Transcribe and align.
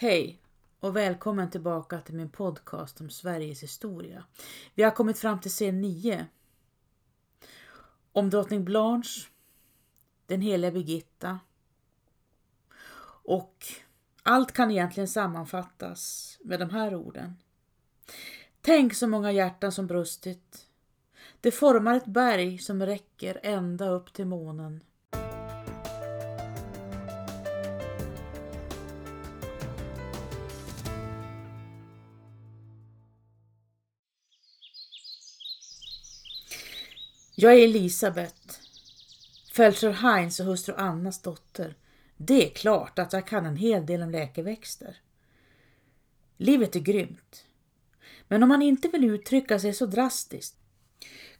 Hej 0.00 0.40
och 0.80 0.96
välkommen 0.96 1.50
tillbaka 1.50 2.00
till 2.00 2.14
min 2.14 2.28
podcast 2.28 3.00
om 3.00 3.10
Sveriges 3.10 3.62
historia. 3.62 4.24
Vi 4.74 4.82
har 4.82 4.90
kommit 4.90 5.18
fram 5.18 5.40
till 5.40 5.50
scen 5.50 5.80
9. 5.80 6.26
Om 8.12 8.30
drottning 8.30 8.64
Blanche, 8.64 9.28
den 10.26 10.40
heliga 10.40 10.70
Birgitta 10.70 11.38
och 13.24 13.66
allt 14.22 14.52
kan 14.52 14.70
egentligen 14.70 15.08
sammanfattas 15.08 16.38
med 16.44 16.60
de 16.60 16.70
här 16.70 16.94
orden. 16.94 17.36
Tänk 18.60 18.94
så 18.94 19.06
många 19.06 19.32
hjärtan 19.32 19.72
som 19.72 19.86
brustit. 19.86 20.66
Det 21.40 21.50
formar 21.50 21.96
ett 21.96 22.06
berg 22.06 22.58
som 22.58 22.86
räcker 22.86 23.40
ända 23.42 23.88
upp 23.88 24.12
till 24.12 24.26
månen. 24.26 24.80
Jag 37.40 37.54
är 37.54 37.64
Elisabet, 37.64 38.60
fältsjö 39.52 39.90
Heinz 39.90 40.40
och 40.40 40.46
hustru 40.46 40.74
Annas 40.74 41.22
dotter. 41.22 41.76
Det 42.16 42.46
är 42.46 42.50
klart 42.50 42.98
att 42.98 43.12
jag 43.12 43.26
kan 43.26 43.46
en 43.46 43.56
hel 43.56 43.86
del 43.86 44.02
om 44.02 44.10
läkeväxter. 44.10 44.96
Livet 46.36 46.76
är 46.76 46.80
grymt. 46.80 47.46
Men 48.28 48.42
om 48.42 48.48
man 48.48 48.62
inte 48.62 48.88
vill 48.88 49.04
uttrycka 49.04 49.58
sig 49.58 49.74
så 49.74 49.86
drastiskt 49.86 50.56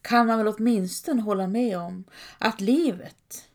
kan 0.02 0.26
man 0.26 0.38
väl 0.38 0.48
åtminstone 0.48 1.22
hålla 1.22 1.46
med 1.46 1.78
om 1.78 2.04
att 2.38 2.60
livet 2.60 3.48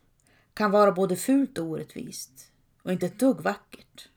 kan 0.54 0.70
vara 0.70 0.92
både 0.92 1.16
fult 1.16 1.58
och 1.58 1.66
orättvist 1.66 2.52
och 2.82 2.92
inte 2.92 3.06
ett 3.06 3.18
dugg 3.18 3.40
vackert. 3.40 4.08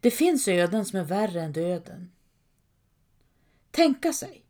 Det 0.00 0.10
finns 0.10 0.48
öden 0.48 0.84
som 0.84 0.98
är 0.98 1.04
värre 1.04 1.42
än 1.42 1.52
döden. 1.52 2.12
Tänka 3.70 4.12
sig, 4.12 4.44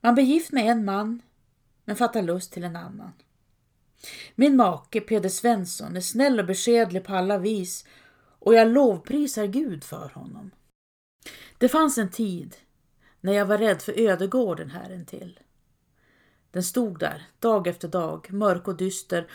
man 0.00 0.14
blir 0.14 0.24
gift 0.24 0.52
med 0.52 0.66
en 0.66 0.84
man 0.84 1.22
men 1.88 1.96
fattar 1.96 2.22
lust 2.22 2.52
till 2.52 2.64
en 2.64 2.76
annan. 2.76 3.12
Min 4.34 4.56
make 4.56 5.00
Peder 5.00 5.28
Svensson 5.28 5.96
är 5.96 6.00
snäll 6.00 6.40
och 6.40 6.46
beskedlig 6.46 7.04
på 7.04 7.14
alla 7.14 7.38
vis 7.38 7.86
och 8.38 8.54
jag 8.54 8.68
lovprisar 8.68 9.46
Gud 9.46 9.84
för 9.84 10.08
honom. 10.14 10.50
Det 11.58 11.68
fanns 11.68 11.98
en 11.98 12.10
tid 12.10 12.56
när 13.20 13.32
jag 13.32 13.46
var 13.46 13.58
rädd 13.58 13.82
för 13.82 14.00
ödegården 14.00 14.70
här 14.70 14.92
intill. 14.92 15.40
Den 16.50 16.62
stod 16.62 16.98
där 16.98 17.22
dag 17.38 17.66
efter 17.66 17.88
dag, 17.88 18.32
mörk 18.32 18.68
och 18.68 18.76
dyster 18.76 19.30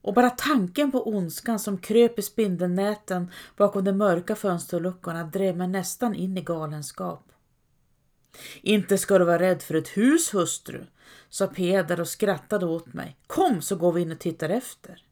och 0.00 0.14
bara 0.14 0.30
tanken 0.30 0.92
på 0.92 1.08
ondskan 1.08 1.58
som 1.58 1.78
kröp 1.78 2.18
i 2.18 2.22
spindelnäten 2.22 3.30
bakom 3.56 3.84
de 3.84 3.92
mörka 3.92 4.36
fönsterluckorna 4.36 5.24
drev 5.24 5.56
mig 5.56 5.68
nästan 5.68 6.14
in 6.14 6.38
i 6.38 6.42
galenskap. 6.42 7.32
Inte 8.62 8.98
ska 8.98 9.18
du 9.18 9.24
vara 9.24 9.38
rädd 9.38 9.62
för 9.62 9.74
ett 9.74 9.88
hus, 9.88 10.34
hustru, 10.34 10.86
sa 11.28 11.46
Peder 11.46 12.00
och 12.00 12.08
skrattade 12.08 12.66
åt 12.66 12.92
mig. 12.92 13.16
Kom 13.26 13.62
så 13.62 13.76
går 13.76 13.92
vi 13.92 14.02
in 14.02 14.12
och 14.12 14.18
tittar 14.18 14.48
efter. 14.48 15.04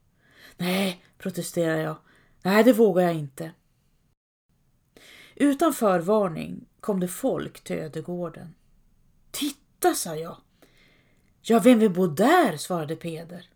Nej, 0.57 1.05
protesterade 1.19 1.83
jag. 1.83 1.97
Nej, 2.43 2.65
det 2.65 2.73
vågar 2.73 3.03
jag 3.03 3.15
inte. 3.15 3.53
Utan 5.35 5.75
förvarning 5.75 6.69
kom 6.81 7.01
det 7.01 7.09
folk 7.09 7.65
till 7.65 7.77
ödegården. 7.77 8.55
Titta, 9.31 9.95
sa 9.95 10.17
jag. 10.17 10.37
Ja, 11.43 11.59
vem 11.59 11.79
vill 11.79 11.91
bo 11.91 12.07
där? 12.07 12.57
svarade 12.57 12.97
Peder. 12.97 13.49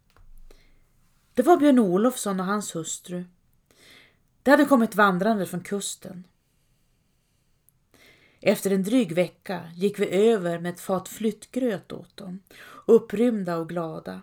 Det 1.34 1.42
var 1.42 1.56
Björn 1.56 1.78
Olofsson 1.78 2.40
och 2.40 2.46
hans 2.46 2.74
hustru. 2.74 3.24
De 4.42 4.50
hade 4.50 4.64
kommit 4.64 4.94
vandrande 4.94 5.46
från 5.46 5.60
kusten. 5.64 6.26
Efter 8.40 8.70
en 8.70 8.82
dryg 8.82 9.12
vecka 9.12 9.62
gick 9.74 9.98
vi 9.98 10.08
över 10.08 10.58
med 10.58 10.72
ett 10.72 10.80
fat 10.80 11.08
flyttgröt 11.08 11.92
åt 11.92 12.16
dem, 12.16 12.42
upprymda 12.86 13.56
och 13.56 13.68
glada. 13.68 14.22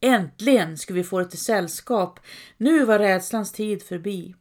Äntligen 0.00 0.78
skulle 0.78 0.98
vi 0.98 1.04
få 1.04 1.20
lite 1.20 1.36
sällskap. 1.36 2.20
Nu 2.56 2.84
var 2.84 2.98
rädslans 2.98 3.52
tid 3.52 3.82
förbi. 3.82 4.34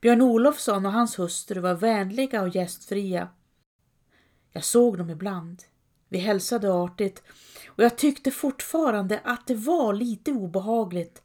Björn 0.00 0.22
Olofsson 0.22 0.86
och 0.86 0.92
hans 0.92 1.18
hustru 1.18 1.60
var 1.60 1.74
vänliga 1.74 2.42
och 2.42 2.56
gästfria. 2.56 3.28
Jag 4.52 4.64
såg 4.64 4.98
dem 4.98 5.10
ibland. 5.10 5.62
Vi 6.08 6.18
hälsade 6.18 6.72
artigt 6.72 7.22
och 7.68 7.84
jag 7.84 7.98
tyckte 7.98 8.30
fortfarande 8.30 9.20
att 9.24 9.46
det 9.46 9.54
var 9.54 9.94
lite 9.94 10.32
obehagligt 10.32 11.22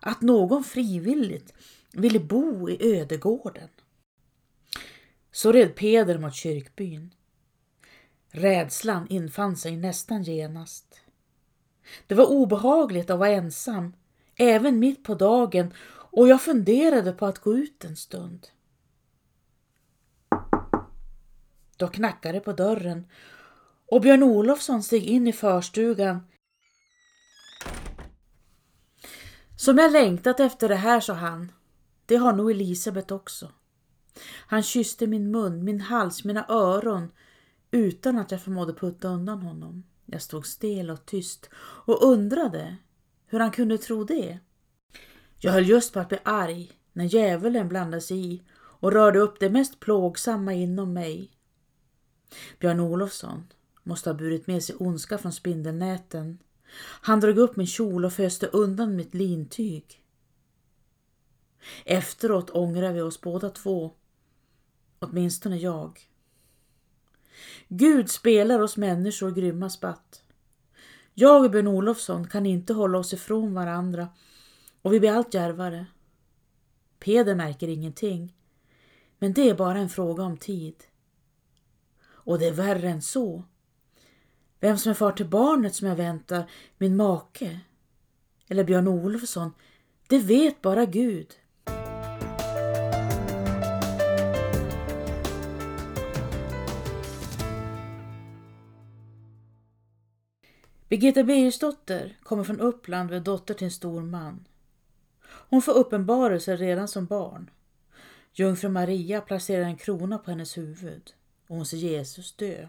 att 0.00 0.20
någon 0.20 0.64
frivilligt 0.64 1.54
ville 1.92 2.20
bo 2.20 2.70
i 2.70 2.98
ödegården. 2.98 3.68
Så 5.32 5.52
red 5.52 5.74
Peder 5.76 6.18
mot 6.18 6.34
kyrkbyn. 6.34 7.14
Rädslan 8.30 9.06
infann 9.08 9.56
sig 9.56 9.76
nästan 9.76 10.22
genast. 10.22 11.00
Det 12.06 12.14
var 12.14 12.26
obehagligt 12.26 13.10
att 13.10 13.18
vara 13.18 13.30
ensam, 13.30 13.92
även 14.36 14.78
mitt 14.78 15.04
på 15.04 15.14
dagen 15.14 15.74
och 16.12 16.28
jag 16.28 16.42
funderade 16.42 17.12
på 17.12 17.26
att 17.26 17.38
gå 17.38 17.54
ut 17.54 17.84
en 17.84 17.96
stund. 17.96 18.48
Då 21.76 21.88
knackade 21.88 22.38
det 22.38 22.40
på 22.40 22.52
dörren 22.52 23.06
och 23.86 24.00
Björn 24.00 24.22
Olofsson 24.22 24.82
steg 24.82 25.04
in 25.04 25.26
i 25.26 25.32
förstugan. 25.32 26.26
Som 29.56 29.78
jag 29.78 29.92
längtat 29.92 30.40
efter 30.40 30.68
det 30.68 30.76
här, 30.76 31.00
sa 31.00 31.12
han. 31.12 31.52
Det 32.06 32.16
har 32.16 32.32
nog 32.32 32.50
Elisabet 32.50 33.10
också. 33.10 33.52
Han 34.26 34.62
kysste 34.62 35.06
min 35.06 35.30
mun, 35.30 35.64
min 35.64 35.80
hals, 35.80 36.24
mina 36.24 36.46
öron 36.48 37.08
utan 37.70 38.18
att 38.18 38.30
jag 38.30 38.42
förmådde 38.42 38.72
putta 38.72 39.08
undan 39.08 39.42
honom. 39.42 39.84
Jag 40.06 40.22
stod 40.22 40.46
stel 40.46 40.90
och 40.90 41.06
tyst 41.06 41.50
och 41.58 42.04
undrade 42.04 42.76
hur 43.26 43.40
han 43.40 43.50
kunde 43.50 43.78
tro 43.78 44.04
det. 44.04 44.38
Jag 45.38 45.52
höll 45.52 45.68
just 45.68 45.92
på 45.92 46.00
att 46.00 46.08
bli 46.08 46.18
arg 46.22 46.72
när 46.92 47.04
djävulen 47.04 47.68
blandade 47.68 48.00
sig 48.00 48.34
i 48.34 48.42
och 48.52 48.92
rörde 48.92 49.18
upp 49.18 49.40
det 49.40 49.50
mest 49.50 49.80
plågsamma 49.80 50.52
inom 50.52 50.92
mig. 50.92 51.30
Björn 52.58 52.80
Olofsson 52.80 53.46
måste 53.82 54.10
ha 54.10 54.14
burit 54.14 54.46
med 54.46 54.62
sig 54.62 54.76
ondska 54.78 55.18
från 55.18 55.32
spindelnäten. 55.32 56.38
Han 56.80 57.20
drog 57.20 57.38
upp 57.38 57.56
min 57.56 57.66
kjol 57.66 58.04
och 58.04 58.12
föste 58.12 58.46
undan 58.46 58.96
mitt 58.96 59.14
lintyg. 59.14 60.02
Efteråt 61.84 62.50
ångrade 62.50 62.94
vi 62.94 63.00
oss 63.00 63.20
båda 63.20 63.50
två 63.50 63.92
Åtminstone 65.02 65.56
jag. 65.56 66.00
Gud 67.68 68.10
spelar 68.10 68.60
oss 68.60 68.76
människor 68.76 69.30
grymma 69.30 69.70
spatt. 69.70 70.22
Jag 71.14 71.44
och 71.44 71.50
Björn 71.50 71.66
Olofsson 71.66 72.28
kan 72.28 72.46
inte 72.46 72.72
hålla 72.72 72.98
oss 72.98 73.12
ifrån 73.12 73.54
varandra 73.54 74.08
och 74.82 74.92
vi 74.92 75.00
blir 75.00 75.12
allt 75.12 75.34
djärvare. 75.34 75.86
Peder 76.98 77.34
märker 77.34 77.68
ingenting, 77.68 78.34
men 79.18 79.32
det 79.32 79.50
är 79.50 79.54
bara 79.54 79.78
en 79.78 79.88
fråga 79.88 80.22
om 80.22 80.36
tid. 80.36 80.84
Och 82.02 82.38
det 82.38 82.46
är 82.46 82.52
värre 82.52 82.88
än 82.88 83.02
så. 83.02 83.44
Vem 84.60 84.78
som 84.78 84.90
är 84.90 84.94
far 84.94 85.12
till 85.12 85.28
barnet 85.28 85.74
som 85.74 85.88
jag 85.88 85.96
väntar, 85.96 86.50
min 86.78 86.96
make 86.96 87.60
eller 88.48 88.64
Björn 88.64 88.88
Olofsson, 88.88 89.52
det 90.08 90.18
vet 90.18 90.62
bara 90.62 90.86
Gud. 90.86 91.39
Birgitta 100.90 101.24
Birgersdotter 101.24 102.18
kommer 102.22 102.44
från 102.44 102.60
Uppland 102.60 103.10
och 103.10 103.16
är 103.16 103.20
dotter 103.20 103.54
till 103.54 103.64
en 103.64 103.70
stor 103.70 104.02
man. 104.02 104.48
Hon 105.22 105.62
får 105.62 105.72
uppenbarelser 105.72 106.56
redan 106.56 106.88
som 106.88 107.06
barn. 107.06 107.50
Jungfru 108.32 108.68
Maria 108.68 109.20
placerar 109.20 109.64
en 109.64 109.76
krona 109.76 110.18
på 110.18 110.30
hennes 110.30 110.58
huvud 110.58 111.12
och 111.48 111.56
hon 111.56 111.66
ser 111.66 111.76
Jesus 111.76 112.36
dö. 112.36 112.68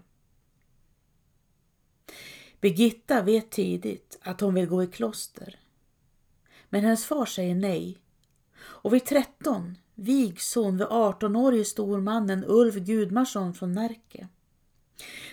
Birgitta 2.59 3.21
vet 3.21 3.51
tidigt 3.51 4.19
att 4.21 4.41
hon 4.41 4.53
vill 4.53 4.67
gå 4.67 4.83
i 4.83 4.87
kloster. 4.87 5.59
Men 6.69 6.83
hennes 6.83 7.05
far 7.05 7.25
säger 7.25 7.55
nej. 7.55 7.97
Och 8.57 8.93
vid 8.93 9.05
13 9.05 9.77
vigs 9.95 10.55
hon 10.55 10.77
vid 10.77 10.87
18-årige 10.87 11.65
stormannen 11.65 12.45
Ulf 12.47 12.75
Gudmarsson 12.75 13.53
från 13.53 13.71
Närke. 13.71 14.27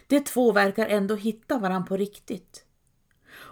De 0.06 0.20
två 0.20 0.52
verkar 0.52 0.86
ändå 0.86 1.14
hitta 1.14 1.58
varann 1.58 1.84
på 1.84 1.96
riktigt 1.96 2.64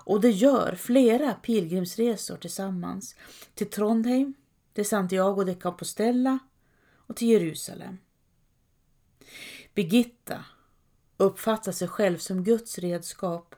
och 0.06 0.20
de 0.20 0.31
gör 0.31 0.75
flera 0.75 1.35
pilgrimsresor 1.35 2.37
tillsammans 2.37 3.17
till 3.55 3.70
Trondheim, 3.70 4.35
till 4.73 4.88
Santiago 4.88 5.44
de 5.44 5.55
Compostela 5.55 6.38
och 6.97 7.17
till 7.17 7.29
Jerusalem. 7.29 7.99
Birgitta 9.75 10.44
uppfattar 11.17 11.73
sig 11.73 11.88
själv 11.88 12.19
som 12.19 12.44
Guds 12.44 12.79
redskap 12.79 13.55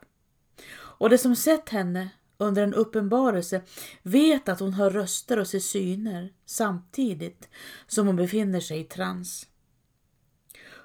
och 0.71 1.09
de 1.09 1.17
som 1.17 1.35
sett 1.35 1.69
henne 1.69 2.09
under 2.37 2.63
en 2.63 2.73
uppenbarelse 2.73 3.61
vet 4.03 4.49
att 4.49 4.59
hon 4.59 4.73
hör 4.73 4.89
röster 4.89 5.39
och 5.39 5.47
ser 5.47 5.59
syner 5.59 6.33
samtidigt 6.45 7.49
som 7.87 8.07
hon 8.07 8.15
befinner 8.15 8.59
sig 8.59 8.79
i 8.79 8.83
trans. 8.83 9.47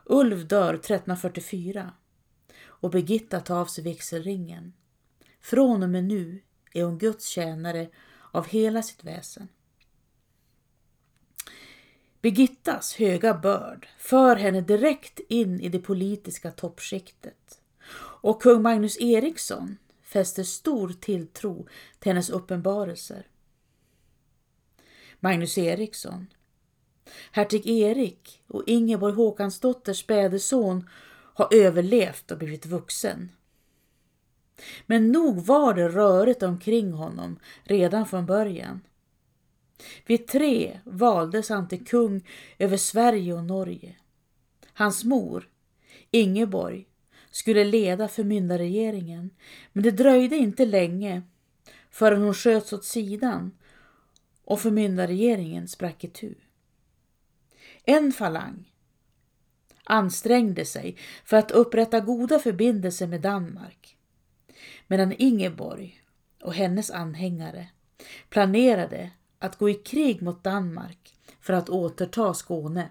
Ulv 0.04 0.48
dör 0.48 0.74
1344 0.74 1.92
och 2.64 2.90
Birgitta 2.90 3.40
tar 3.40 3.60
av 3.60 3.66
sig 3.66 3.84
vigselringen. 3.84 4.72
Från 5.44 5.82
och 5.82 5.88
med 5.88 6.04
nu 6.04 6.42
är 6.72 6.84
hon 6.84 6.98
Guds 6.98 7.26
tjänare 7.26 7.88
av 8.32 8.46
hela 8.46 8.82
sitt 8.82 9.04
väsen. 9.04 9.48
Birgittas 12.20 12.94
höga 12.94 13.34
börd 13.34 13.88
för 13.98 14.36
henne 14.36 14.60
direkt 14.60 15.20
in 15.28 15.60
i 15.60 15.68
det 15.68 15.78
politiska 15.78 16.50
toppskiktet 16.50 17.60
och 17.96 18.42
kung 18.42 18.62
Magnus 18.62 19.00
Eriksson 19.00 19.76
fäster 20.02 20.42
stor 20.42 20.88
tilltro 21.00 21.68
till 21.98 22.12
hennes 22.12 22.30
uppenbarelser. 22.30 23.26
Magnus 25.20 25.58
Eriksson, 25.58 26.26
hertig 27.32 27.66
Erik 27.66 28.42
och 28.46 28.62
Ingeborg 28.66 29.14
Håkansdotters 29.14 30.00
späde 30.00 30.38
son 30.38 30.88
har 31.34 31.48
överlevt 31.54 32.30
och 32.30 32.38
blivit 32.38 32.66
vuxen. 32.66 33.30
Men 34.86 35.12
nog 35.12 35.40
var 35.40 35.74
det 35.74 35.88
rörigt 35.88 36.42
omkring 36.42 36.92
honom 36.92 37.38
redan 37.64 38.06
från 38.06 38.26
början. 38.26 38.80
Vid 40.06 40.26
tre 40.26 40.80
valdes 40.84 41.48
han 41.48 41.68
till 41.68 41.86
kung 41.86 42.28
över 42.58 42.76
Sverige 42.76 43.34
och 43.34 43.44
Norge. 43.44 43.96
Hans 44.72 45.04
mor, 45.04 45.48
Ingeborg, 46.10 46.86
skulle 47.30 47.64
leda 47.64 48.08
förmyndarregeringen 48.08 49.30
men 49.72 49.82
det 49.82 49.90
dröjde 49.90 50.36
inte 50.36 50.64
länge 50.64 51.22
förrän 51.90 52.22
hon 52.22 52.34
sköts 52.34 52.72
åt 52.72 52.84
sidan 52.84 53.58
och 54.44 54.60
förmyndarregeringen 54.60 55.68
sprack 55.68 56.04
itu. 56.04 56.34
En 57.84 58.12
falang 58.12 58.72
ansträngde 59.84 60.64
sig 60.64 60.96
för 61.24 61.36
att 61.36 61.50
upprätta 61.50 62.00
goda 62.00 62.38
förbindelser 62.38 63.06
med 63.06 63.20
Danmark 63.20 63.93
medan 64.94 65.12
Ingeborg 65.18 66.02
och 66.42 66.54
hennes 66.54 66.90
anhängare 66.90 67.68
planerade 68.28 69.10
att 69.38 69.58
gå 69.58 69.70
i 69.70 69.74
krig 69.74 70.22
mot 70.22 70.44
Danmark 70.44 71.16
för 71.40 71.52
att 71.52 71.68
återta 71.68 72.34
Skåne. 72.34 72.90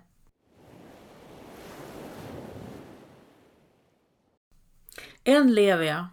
Än 5.23 5.53
lever 5.53 5.83
jag, 5.83 6.05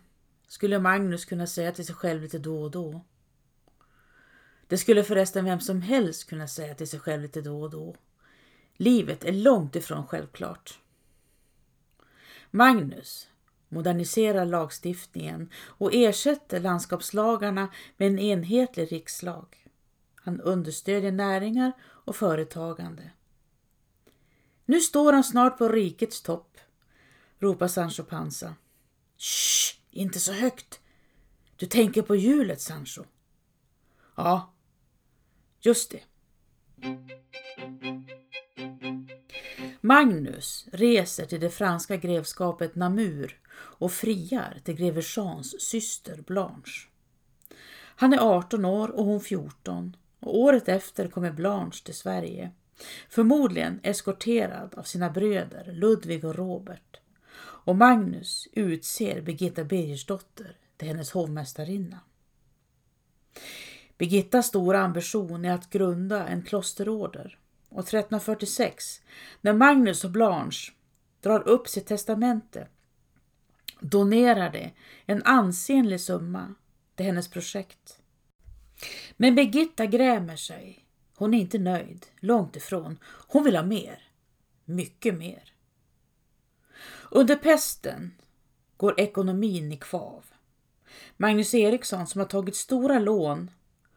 skulle 0.48 0.78
Magnus 0.78 1.24
kunna 1.24 1.46
säga 1.46 1.72
till 1.72 1.86
sig 1.86 1.94
själv 1.94 2.22
lite 2.22 2.38
då 2.38 2.62
och 2.62 2.70
då. 2.70 3.04
Det 4.66 4.78
skulle 4.78 5.04
förresten 5.04 5.44
vem 5.44 5.60
som 5.60 5.82
helst 5.82 6.28
kunna 6.28 6.48
säga 6.48 6.74
till 6.74 6.88
sig 6.88 7.00
själv 7.00 7.22
lite 7.22 7.40
då 7.40 7.62
och 7.62 7.70
då. 7.70 7.96
Livet 8.76 9.24
är 9.24 9.32
långt 9.32 9.76
ifrån 9.76 10.06
självklart. 10.06 10.78
Magnus 12.50 13.29
moderniserar 13.70 14.44
lagstiftningen 14.44 15.50
och 15.54 15.94
ersätter 15.94 16.60
landskapslagarna 16.60 17.68
med 17.96 18.08
en 18.08 18.18
enhetlig 18.18 18.92
rikslag. 18.92 19.66
Han 20.14 20.40
understödjer 20.40 21.12
näringar 21.12 21.72
och 21.82 22.16
företagande. 22.16 23.10
Nu 24.64 24.80
står 24.80 25.12
han 25.12 25.24
snart 25.24 25.58
på 25.58 25.68
rikets 25.68 26.22
topp, 26.22 26.58
ropar 27.38 27.68
Sancho 27.68 28.02
Panza. 28.02 28.54
Shh, 29.18 29.76
inte 29.90 30.20
så 30.20 30.32
högt. 30.32 30.80
Du 31.56 31.66
tänker 31.66 32.02
på 32.02 32.16
hjulet, 32.16 32.60
Sancho. 32.60 33.04
Ja, 34.16 34.52
just 35.60 35.90
det. 35.90 36.00
Magnus 39.80 40.66
reser 40.72 41.26
till 41.26 41.40
det 41.40 41.50
franska 41.50 41.96
grevskapet 41.96 42.74
Namur 42.74 43.39
och 43.60 43.92
friar 43.92 44.60
till 44.64 44.74
greve 44.74 45.02
Jeans 45.16 45.60
syster 45.60 46.24
Blanche. 46.26 46.88
Han 47.96 48.12
är 48.12 48.18
18 48.18 48.64
år 48.64 48.88
och 48.88 49.04
hon 49.04 49.20
14 49.20 49.96
och 50.20 50.38
året 50.38 50.68
efter 50.68 51.08
kommer 51.08 51.30
Blanche 51.32 51.84
till 51.84 51.94
Sverige. 51.94 52.50
Förmodligen 53.08 53.80
eskorterad 53.82 54.74
av 54.74 54.82
sina 54.82 55.10
bröder 55.10 55.72
Ludvig 55.72 56.24
och 56.24 56.34
Robert. 56.34 57.00
Och 57.40 57.76
Magnus 57.76 58.48
utser 58.52 59.20
Birgitta 59.20 59.64
Birgersdotter 59.64 60.56
till 60.76 60.88
hennes 60.88 61.10
hovmästarinna. 61.10 62.00
Birgittas 63.98 64.46
stora 64.46 64.80
ambition 64.80 65.44
är 65.44 65.52
att 65.52 65.70
grunda 65.70 66.28
en 66.28 66.42
klosterorder 66.42 67.38
och 67.68 67.80
1346, 67.80 69.00
när 69.40 69.52
Magnus 69.52 70.04
och 70.04 70.10
Blanche 70.10 70.72
drar 71.20 71.48
upp 71.48 71.68
sitt 71.68 71.86
testamente, 71.86 72.68
donerade 73.80 74.70
en 75.06 75.22
ansenlig 75.24 76.00
summa 76.00 76.54
till 76.94 77.06
hennes 77.06 77.28
projekt. 77.28 77.98
Men 79.16 79.34
Birgitta 79.34 79.86
grämer 79.86 80.36
sig. 80.36 80.86
Hon 81.16 81.34
är 81.34 81.38
inte 81.38 81.58
nöjd, 81.58 82.06
långt 82.20 82.56
ifrån. 82.56 82.98
Hon 83.04 83.44
vill 83.44 83.56
ha 83.56 83.62
mer. 83.62 84.02
Mycket 84.64 85.14
mer. 85.14 85.52
Under 87.10 87.36
pesten 87.36 88.14
går 88.76 89.00
ekonomin 89.00 89.72
i 89.72 89.76
kvav. 89.76 90.24
Magnus 91.16 91.54
Eriksson 91.54 92.06
som 92.06 92.18
har 92.18 92.26
tagit 92.26 92.56
stora 92.56 92.98
lån 92.98 93.50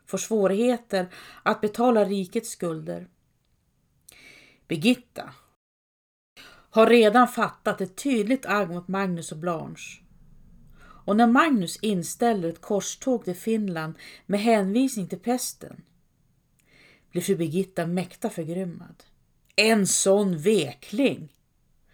får 0.06 0.18
svårigheter 0.18 1.08
att 1.44 1.62
betala 1.62 2.06
rikets 2.06 2.50
skulder. 2.50 3.08
Birgitta 4.68 5.34
har 6.74 6.88
redan 6.88 7.28
fattat 7.28 7.82
ett 7.82 7.96
tydligt 7.96 8.46
agg 8.46 8.70
mot 8.70 8.88
Magnus 8.88 9.32
och 9.32 9.38
Blanche. 9.38 10.02
Och 11.06 11.16
när 11.16 11.28
Magnus 11.28 11.78
inställer 11.78 12.50
ett 12.50 12.62
korståg 12.62 13.26
till 13.26 13.36
Finland 13.36 13.96
med 14.26 14.40
hänvisning 14.40 15.08
till 15.08 15.20
pesten 15.20 15.84
blir 17.12 17.22
fru 17.22 17.36
Birgitta 17.36 17.88
mäkta 17.88 18.30
förgrymmad. 18.30 19.04
En 19.56 19.88
sån 19.88 20.38
vekling! 20.38 21.34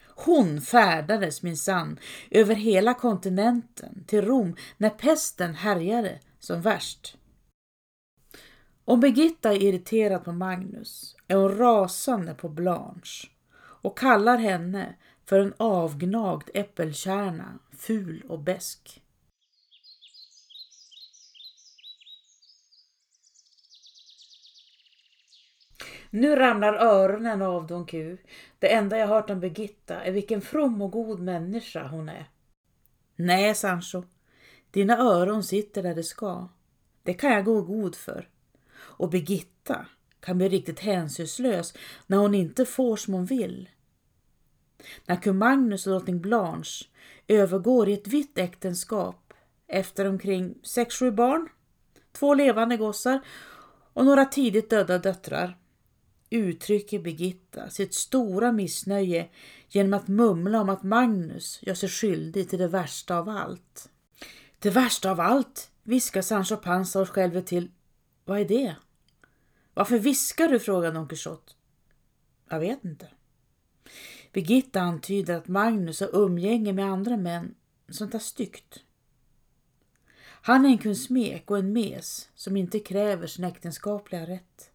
Hon 0.08 0.62
färdades 0.62 1.44
minsann 1.44 2.00
över 2.32 2.56
hela 2.56 2.94
kontinenten 2.94 4.04
till 4.08 4.22
Rom 4.22 4.56
när 4.78 4.90
pesten 4.90 5.56
härjade 5.56 6.20
som 6.40 6.62
värst. 6.62 7.18
Om 8.86 9.00
Birgitta 9.00 9.52
är 9.52 9.64
irriterad 9.64 10.24
på 10.24 10.32
Magnus 10.32 11.16
är 11.28 11.36
hon 11.36 11.58
rasande 11.58 12.34
på 12.34 12.50
Blanche 12.50 13.30
och 13.82 13.98
kallar 13.98 14.38
henne 14.38 14.96
för 15.26 15.40
en 15.40 15.54
avgnagd 15.58 16.50
äppelkärna, 16.54 17.60
ful 17.78 18.24
och 18.30 18.40
besk. 18.40 19.02
Nu 26.10 26.36
ramlar 26.36 26.74
öronen 26.74 27.42
av 27.42 27.68
Don 27.68 27.86
Q. 27.86 28.18
Det 28.60 28.74
enda 28.74 28.98
jag 28.98 29.08
hört 29.08 29.30
om 29.30 29.40
Birgitta 29.40 30.02
är 30.02 30.12
vilken 30.12 30.42
from 30.42 30.82
och 30.82 30.92
god 30.92 31.20
människa 31.20 31.88
hon 31.88 32.10
är. 32.10 32.30
Nej, 33.16 33.56
Sancho. 33.56 34.04
Dina 34.72 34.98
öron 34.98 35.44
sitter 35.44 35.84
där 35.84 35.96
de 35.96 36.04
ska. 36.04 36.50
Det 37.04 37.14
kan 37.14 37.32
jag 37.32 37.46
gå 37.46 37.62
god 37.62 37.96
för. 37.96 38.30
Och 38.76 39.10
Birgitta 39.10 39.86
kan 40.22 40.38
bli 40.38 40.50
riktigt 40.50 40.80
hänsynslös 40.80 41.74
när 42.08 42.18
hon 42.18 42.36
inte 42.36 42.66
får 42.66 42.96
som 42.96 43.14
hon 43.14 43.26
vill. 43.26 43.70
När 45.06 45.16
kung 45.16 45.38
Magnus 45.38 45.88
och 45.88 45.94
drottning 45.94 46.22
Blanche 46.22 46.86
övergår 47.28 47.90
i 47.90 47.94
ett 47.94 48.08
vitt 48.08 48.38
äktenskap 48.38 49.34
efter 49.68 50.06
omkring 50.06 50.56
6-7 50.64 51.12
barn, 51.12 51.50
två 52.12 52.34
levande 52.34 52.78
gossar 52.78 53.20
och 53.94 54.06
några 54.06 54.26
tidigt 54.26 54.70
döda 54.70 54.98
döttrar 54.98 55.58
uttrycker 56.30 57.00
Birgitta 57.00 57.70
sitt 57.70 57.94
stora 57.94 58.52
missnöje 58.52 59.30
genom 59.70 59.94
att 59.94 60.08
mumla 60.08 60.62
om 60.62 60.70
att 60.70 60.84
Magnus 60.84 61.60
gör 61.62 61.74
sig 61.74 61.90
skyldig 61.90 62.50
till 62.50 62.60
det 62.60 62.68
värsta 62.68 63.18
av 63.18 63.30
allt. 63.30 63.90
Det 64.60 64.70
värsta 64.70 65.12
av 65.12 65.20
allt, 65.20 65.72
viskar 65.84 66.22
Sancho 66.22 66.56
Panza 66.56 67.02
och 67.02 67.10
själv 67.10 67.42
till. 67.42 67.72
Vad 68.26 68.40
är 68.40 68.46
det? 68.46 68.76
Varför 69.80 70.00
viskar 70.00 70.48
du? 70.48 70.60
frågade 70.60 70.94
Don 70.94 71.08
Quixote. 71.08 71.54
Jag 72.50 72.60
vet 72.60 72.86
inte. 72.86 73.08
Birgitta 74.34 74.82
antyder 74.82 75.38
att 75.38 75.48
Magnus 75.48 76.00
har 76.00 76.16
umgänge 76.16 76.74
med 76.74 76.86
andra 76.86 77.18
män, 77.18 77.56
sånt 77.90 78.12
där 78.12 78.20
styggt. 78.20 78.84
Han 80.22 80.66
är 80.66 80.70
en 80.70 80.78
kunsmek 80.78 81.52
och 81.52 81.58
en 81.58 81.74
mes 81.74 82.30
som 82.36 82.58
inte 82.58 82.80
kräver 82.80 83.28
sin 83.28 83.46
äktenskapliga 83.46 84.28
rätt. 84.28 84.72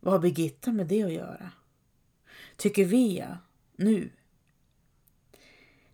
Vad 0.00 0.14
har 0.14 0.20
Birgitta 0.20 0.72
med 0.72 0.86
det 0.86 1.02
att 1.02 1.12
göra? 1.12 1.50
Tycker 2.56 2.84
vi 2.84 3.18
ja, 3.18 3.38
nu. 3.76 4.10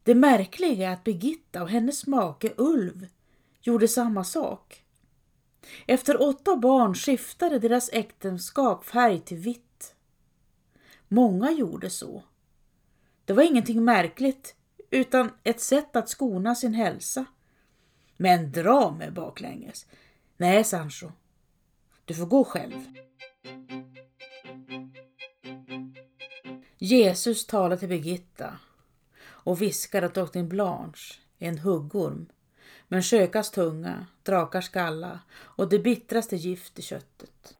Det 0.02 0.14
märkliga 0.14 0.88
är 0.88 0.92
att 0.92 1.04
Birgitta 1.04 1.62
och 1.62 1.70
hennes 1.70 2.06
make 2.06 2.52
Ulv 2.56 3.06
gjorde 3.60 3.88
samma 3.88 4.24
sak. 4.24 4.83
Efter 5.86 6.22
åtta 6.22 6.56
barn 6.56 6.94
skiftade 6.94 7.58
deras 7.58 7.90
äktenskap 7.92 8.84
färg 8.84 9.20
till 9.20 9.38
vitt. 9.38 9.94
Många 11.08 11.50
gjorde 11.50 11.90
så. 11.90 12.22
Det 13.24 13.32
var 13.32 13.42
ingenting 13.42 13.84
märkligt 13.84 14.54
utan 14.90 15.30
ett 15.42 15.60
sätt 15.60 15.96
att 15.96 16.08
skona 16.08 16.54
sin 16.54 16.74
hälsa. 16.74 17.24
Men 18.16 18.52
dra 18.52 18.90
mig 18.90 19.10
baklänges. 19.10 19.86
Nej, 20.36 20.64
Sancho. 20.64 21.10
Du 22.04 22.14
får 22.14 22.26
gå 22.26 22.44
själv. 22.44 22.74
Jesus 26.78 27.46
talade 27.46 27.76
till 27.76 27.88
Birgitta 27.88 28.58
och 29.24 29.62
viskade 29.62 30.06
att 30.06 30.14
drottning 30.14 30.48
Blanche 30.48 31.14
är 31.38 31.48
en 31.48 31.58
huggorm 31.58 32.26
men 32.94 33.02
skökas 33.02 33.50
tunga, 33.50 34.06
drakars 34.22 34.64
skalla 34.64 35.20
och 35.34 35.68
det 35.68 35.78
bittraste 35.78 36.36
gift 36.36 36.78
i 36.78 36.82
köttet. 36.82 37.56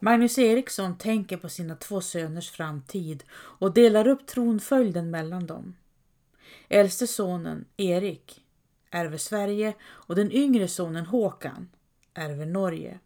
Magnus 0.00 0.38
Eriksson 0.38 0.98
tänker 0.98 1.36
på 1.36 1.48
sina 1.48 1.76
två 1.76 2.00
söners 2.00 2.50
framtid 2.50 3.24
och 3.32 3.74
delar 3.74 4.08
upp 4.08 4.26
tronföljden 4.26 5.10
mellan 5.10 5.46
dem. 5.46 5.76
Äldste 6.68 7.06
sonen 7.06 7.64
Erik 7.76 8.44
ärver 8.90 9.18
Sverige 9.18 9.74
och 9.82 10.14
den 10.14 10.32
yngre 10.32 10.68
sonen 10.68 11.06
Håkan 11.06 11.68
ärver 12.14 12.46
Norge. 12.46 13.00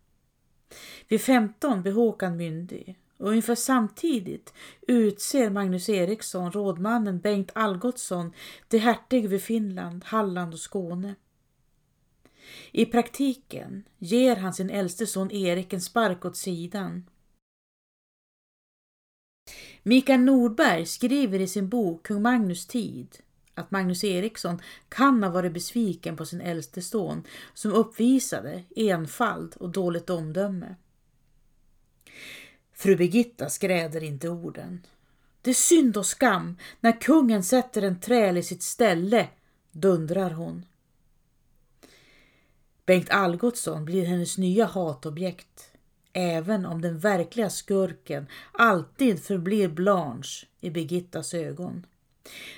Vid 1.09 1.21
15 1.21 1.83
blir 1.83 1.93
Håkan 1.93 2.37
myndig 2.37 2.99
och 3.17 3.29
ungefär 3.29 3.55
samtidigt 3.55 4.55
utser 4.89 5.51
Magnus 5.51 5.89
Eriksson 5.89 6.53
rådmannen 6.53 7.21
Bengt 7.21 7.51
Algotsson 7.55 8.33
till 8.69 8.81
hertig 8.81 9.25
över 9.25 9.39
Finland, 9.39 10.05
Halland 10.05 10.53
och 10.53 10.61
Skåne. 10.61 11.15
I 12.73 12.87
praktiken 12.87 13.85
ger 13.99 14.37
han 14.37 14.55
sin 14.55 14.71
äldste 14.71 15.07
son 15.07 15.31
Erik 15.31 15.73
en 15.73 15.81
spark 15.81 16.25
åt 16.25 16.37
sidan. 16.37 17.05
Mikael 19.83 20.21
Nordberg 20.21 20.87
skriver 20.87 21.41
i 21.41 21.49
sin 21.49 21.69
bok 21.69 22.07
Kung 22.07 22.23
Magnus 22.23 22.67
tid 22.67 23.19
att 23.55 23.71
Magnus 23.71 24.05
Eriksson 24.05 24.61
kan 24.89 25.23
ha 25.23 25.31
varit 25.31 25.53
besviken 25.53 26.17
på 26.17 26.27
sin 26.27 26.41
äldste 26.41 26.83
son 26.83 27.23
som 27.55 27.73
uppvisade 27.73 28.63
enfald 28.77 29.55
och 29.57 29.71
dåligt 29.71 30.11
omdöme. 30.11 30.75
Fru 32.73 32.97
Birgitta 32.97 33.51
skräder 33.51 34.03
inte 34.03 34.29
orden. 34.29 34.87
Det 35.43 35.51
är 35.51 35.55
synd 35.55 35.97
och 35.97 36.07
skam 36.07 36.57
när 36.81 37.01
kungen 37.01 37.43
sätter 37.43 37.83
en 37.83 38.01
träl 38.01 38.37
i 38.37 38.43
sitt 38.43 38.63
ställe, 38.63 39.29
dundrar 39.73 40.31
hon. 40.31 40.67
Bengt 42.87 43.11
Algotsson 43.11 43.85
blir 43.85 44.05
hennes 44.05 44.39
nya 44.39 44.67
hatobjekt, 44.67 45.71
även 46.13 46.67
om 46.67 46.83
den 46.83 46.99
verkliga 46.99 47.51
skurken 47.51 48.27
alltid 48.53 49.23
förblir 49.23 49.69
Blanche 49.69 50.47
i 50.61 50.71
Birgittas 50.71 51.35
ögon. 51.35 51.87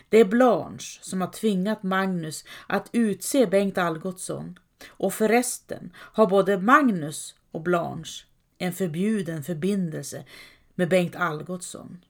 Det 0.09 0.19
är 0.19 0.25
Blanche 0.25 0.99
som 1.01 1.21
har 1.21 1.29
tvingat 1.29 1.83
Magnus 1.83 2.45
att 2.69 2.91
utse 2.93 3.47
Bengt 3.47 3.79
Algotsson 3.79 4.59
och 4.89 5.15
förresten 5.15 5.93
har 5.97 6.27
både 6.27 6.59
Magnus 6.59 7.35
och 7.51 7.63
Blanche 7.63 8.25
en 8.59 8.73
förbjuden 8.73 9.45
förbindelse 9.45 10.25
med 10.75 10.89
Bengt 10.89 11.17
Algotsson. 11.17 12.05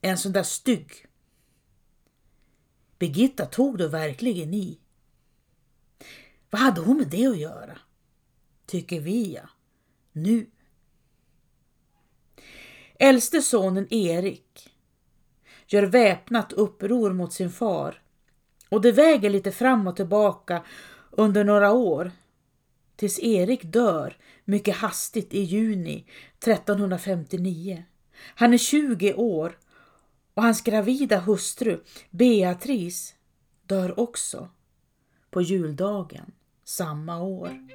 En 0.00 0.18
sån 0.18 0.32
där 0.32 0.42
stygg. 0.42 1.06
Birgitta 2.98 3.46
tog 3.46 3.78
då 3.78 3.88
verkligen 3.88 4.54
i. 4.54 4.78
Vad 6.50 6.60
hade 6.60 6.80
hon 6.80 6.96
med 6.96 7.08
det 7.08 7.26
att 7.26 7.38
göra? 7.38 7.78
Tycker 8.66 9.00
vi 9.00 9.34
ja. 9.34 9.48
Nu. 10.12 10.50
Äldste 12.98 13.42
sonen 13.42 13.94
Erik 13.94 14.70
gör 15.72 15.82
väpnat 15.82 16.52
uppror 16.52 17.12
mot 17.12 17.32
sin 17.32 17.50
far 17.50 18.02
och 18.68 18.80
det 18.80 18.92
väger 18.92 19.30
lite 19.30 19.52
fram 19.52 19.86
och 19.86 19.96
tillbaka 19.96 20.62
under 21.10 21.44
några 21.44 21.72
år 21.72 22.12
tills 22.96 23.18
Erik 23.18 23.64
dör 23.64 24.16
mycket 24.44 24.76
hastigt 24.76 25.34
i 25.34 25.40
juni 25.40 26.06
1359. 26.38 27.84
Han 28.34 28.54
är 28.54 28.58
20 28.58 29.14
år 29.14 29.58
och 30.34 30.42
hans 30.42 30.62
gravida 30.62 31.18
hustru 31.18 31.80
Beatrice 32.10 33.14
dör 33.66 34.00
också 34.00 34.48
på 35.30 35.42
juldagen 35.42 36.32
samma 36.64 37.22
år. 37.22 37.68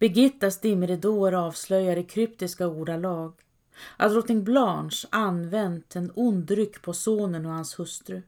Birgittas 0.00 0.60
dimridåer 0.60 1.32
avslöjar 1.32 1.96
i 1.96 2.04
kryptiska 2.04 2.68
ordalag 2.68 3.32
att 3.96 4.12
drottning 4.12 4.44
Blanche 4.44 5.08
använt 5.10 5.96
en 5.96 6.12
ond 6.14 6.44
dryck 6.44 6.82
på 6.82 6.92
sonen 6.92 7.46
och 7.46 7.52
hans 7.52 7.78
hustru. 7.78 8.22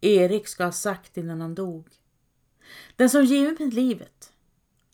Erik 0.00 0.48
ska 0.48 0.64
ha 0.64 0.72
sagt 0.72 1.16
innan 1.16 1.40
han 1.40 1.54
dog. 1.54 1.88
Den 2.96 3.10
som 3.10 3.24
givit 3.24 3.60
mig 3.60 3.70
livet 3.70 4.32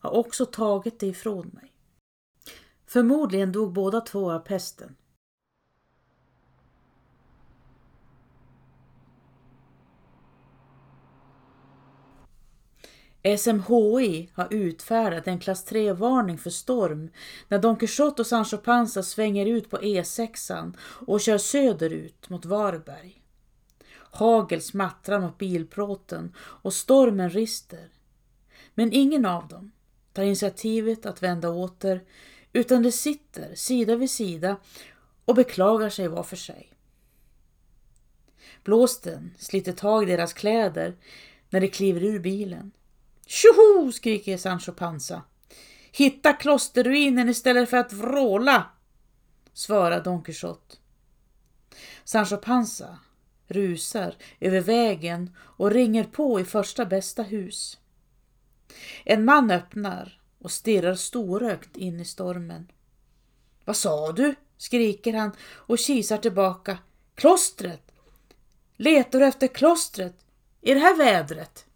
har 0.01 0.11
också 0.11 0.47
tagit 0.47 1.01
det 1.01 1.07
ifrån 1.07 1.51
mig. 1.53 1.73
Förmodligen 2.87 3.53
dog 3.53 3.73
båda 3.73 4.01
två 4.01 4.31
av 4.31 4.39
pesten. 4.39 4.97
SMHI 13.23 14.31
har 14.35 14.49
utfärdat 14.51 15.29
en 15.29 15.39
klass 15.39 15.67
3-varning 15.73 16.39
för 16.39 16.51
storm 16.51 17.11
när 17.49 17.59
Don 17.59 17.77
Quixote 17.77 18.23
och 18.23 18.27
Sancho 18.27 18.57
Panza 18.57 19.03
svänger 19.03 19.47
ut 19.47 19.71
på 19.71 19.79
E6 19.79 20.73
och 21.07 21.21
kör 21.21 21.39
söderut 21.39 22.29
mot 22.29 22.45
Varberg. 22.45 23.23
Hagel 23.93 24.63
smattrar 24.63 25.21
mot 25.21 25.39
bilplåten 25.39 26.35
och 26.37 26.73
stormen 26.73 27.31
rister. 27.31 27.89
Men 28.75 28.93
ingen 28.93 29.27
av 29.27 29.49
dem 29.49 29.73
tar 30.13 30.23
initiativet 30.23 31.07
att 31.07 31.23
vända 31.23 31.51
åter 31.51 32.05
utan 32.53 32.83
de 32.83 32.93
sitter 32.93 33.55
sida 33.55 33.97
vid 33.97 34.11
sida 34.11 34.57
och 35.25 35.35
beklagar 35.35 35.89
sig 35.89 36.09
var 36.09 36.23
för 36.23 36.37
sig. 36.37 36.73
Blåsten 38.65 39.35
sliter 39.39 39.73
tag 39.73 40.03
i 40.03 40.07
deras 40.07 40.33
kläder 40.33 40.97
när 41.51 41.61
de 41.61 41.69
kliver 41.69 42.05
ur 42.05 42.19
bilen. 42.19 42.73
Tjoho! 43.31 43.93
skriker 43.93 44.37
Sancho 44.37 44.73
Panza. 44.73 45.23
Hitta 45.93 46.33
klosterruinen 46.33 47.29
istället 47.29 47.71
för 47.71 47.77
att 47.77 47.93
vråla, 47.93 48.71
svarar 49.53 50.05
Don 50.05 50.23
Quixote. 50.23 50.77
Sancho 52.05 52.37
Panza 52.37 52.99
rusar 53.49 54.15
över 54.41 54.61
vägen 54.61 55.37
och 55.39 55.71
ringer 55.71 56.05
på 56.05 56.41
i 56.41 56.45
första 56.45 56.87
bästa 56.87 57.23
hus. 57.23 57.79
En 59.05 59.25
man 59.25 59.51
öppnar 59.51 60.21
och 60.39 60.51
stirrar 60.51 60.95
storögt 60.95 61.77
in 61.77 62.01
i 62.01 62.05
stormen. 62.05 62.71
Vad 63.65 63.77
sa 63.77 64.13
du? 64.13 64.35
skriker 64.57 65.13
han 65.13 65.33
och 65.43 65.79
kisar 65.79 66.19
tillbaka. 66.19 66.79
Klostret! 67.15 67.93
Letar 68.77 69.21
du 69.21 69.27
efter 69.27 69.47
klostret? 69.47 70.25
I 70.61 70.75
det 70.75 70.81
här 70.81 70.97
vädret? 70.97 71.67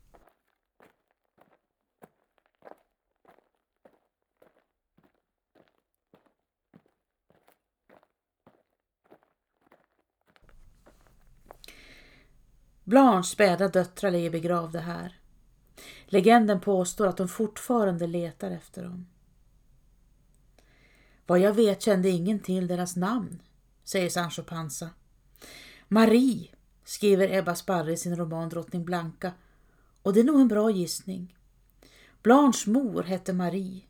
Blanches 12.85 13.31
späda 13.31 13.69
döttrar 13.69 14.11
ligger 14.11 14.31
begravda 14.31 14.81
här. 14.81 15.19
Legenden 16.07 16.61
påstår 16.61 17.07
att 17.07 17.17
de 17.17 17.29
fortfarande 17.29 18.07
letar 18.07 18.51
efter 18.51 18.83
dem. 18.83 19.07
Vad 21.27 21.39
jag 21.39 21.53
vet 21.53 21.83
kände 21.83 22.09
ingen 22.09 22.41
till 22.41 22.67
deras 22.67 22.97
namn, 22.97 23.43
säger 23.85 24.09
Sancho 24.09 24.43
Panza. 24.43 24.91
Marie, 25.89 26.49
skriver 26.85 27.33
Ebba 27.33 27.55
Sparre 27.55 27.93
i 27.93 27.97
sin 27.97 28.17
roman 28.17 28.49
Drottning 28.49 28.85
Blanka, 28.85 29.33
och 30.03 30.13
det 30.13 30.21
är 30.21 30.25
nog 30.25 30.41
en 30.41 30.49
bra 30.49 30.71
gissning. 30.71 31.37
Blanches 32.23 32.67
mor 32.67 33.03
hette 33.03 33.33
Marie, 33.33 33.83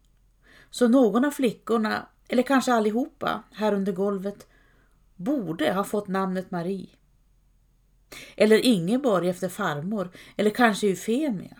så 0.71 0.89
någon 0.89 1.25
av 1.25 1.31
flickorna, 1.31 2.07
eller 2.29 2.43
kanske 2.43 2.73
allihopa, 2.73 3.43
här 3.53 3.73
under 3.73 3.93
golvet, 3.93 4.47
borde 5.17 5.73
ha 5.73 5.85
fått 5.85 6.09
namnet 6.09 6.51
Marie. 6.51 6.89
Eller 8.37 8.59
Ingeborg 8.59 9.29
efter 9.29 9.49
farmor, 9.49 10.11
eller 10.37 10.50
kanske 10.50 10.87
Eufemia. 10.87 11.57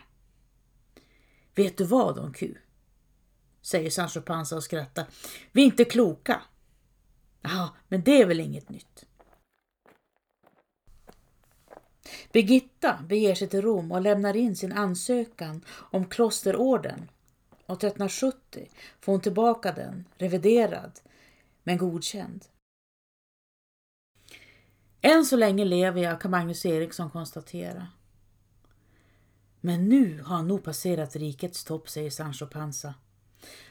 Vet 1.54 1.76
du 1.76 1.85
vad, 1.85 2.16
Don 2.16 2.33
Q? 2.33 2.54
säger 3.62 3.90
Sancho 3.90 4.21
Panza 4.21 4.57
och 4.57 4.64
skrattar. 4.64 5.07
Vi 5.52 5.62
är 5.62 5.66
inte 5.66 5.85
kloka. 5.85 6.43
Ja, 7.43 7.76
men 7.88 8.02
det 8.02 8.21
är 8.21 8.26
väl 8.26 8.40
inget 8.40 8.69
nytt. 8.69 9.04
Birgitta 12.33 12.99
beger 13.09 13.35
sig 13.35 13.49
till 13.49 13.62
Rom 13.62 13.93
och 13.93 14.00
lämnar 14.00 14.37
in 14.37 14.57
sin 14.57 14.73
ansökan 14.73 15.64
om 15.69 16.07
klosterorden. 16.07 17.11
Och 17.66 17.76
1370 17.76 18.69
får 19.00 19.12
hon 19.12 19.21
tillbaka 19.21 19.73
den, 19.73 20.04
reviderad, 20.19 21.00
men 21.62 21.78
godkänd. 21.78 22.45
Än 25.06 25.25
så 25.25 25.37
länge 25.37 25.64
lever 25.64 26.02
jag, 26.02 26.20
kan 26.20 26.30
Magnus 26.30 26.66
Eriksson 26.66 27.11
konstatera. 27.11 27.88
Men 29.61 29.88
nu 29.88 30.23
har 30.23 30.37
han 30.37 30.49
nog 30.49 30.64
passerat 30.64 31.16
rikets 31.16 31.64
topp, 31.64 31.88
säger 31.88 32.11
Sancho 32.11 32.46
Panza. 32.46 32.94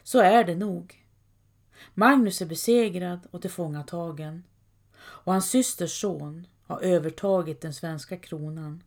Så 0.03 0.19
är 0.19 0.43
det 0.43 0.55
nog. 0.55 1.05
Magnus 1.93 2.41
är 2.41 2.45
besegrad 2.45 3.19
och 3.31 3.41
tillfångatagen 3.41 4.43
och 4.95 5.31
hans 5.31 5.49
systers 5.49 6.01
son 6.01 6.47
har 6.63 6.81
övertagit 6.81 7.61
den 7.61 7.73
svenska 7.73 8.17
kronan. 8.17 8.83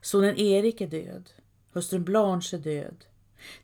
Sonen 0.00 0.38
Erik 0.38 0.80
är 0.80 0.88
död, 0.88 1.30
hustrun 1.72 2.04
Blanche 2.04 2.56
är 2.56 2.58
död. 2.58 3.04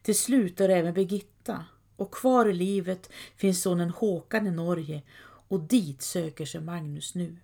Till 0.02 0.18
slut 0.18 0.60
är 0.60 0.68
även 0.68 0.94
Birgitta 0.94 1.64
och 1.96 2.14
kvar 2.14 2.48
i 2.48 2.54
livet 2.54 3.10
finns 3.36 3.62
sonen 3.62 3.90
Håkan 3.90 4.46
i 4.46 4.50
Norge 4.50 5.02
och 5.22 5.60
dit 5.60 6.02
söker 6.02 6.44
sig 6.44 6.60
Magnus 6.60 7.14
nu. 7.14 7.36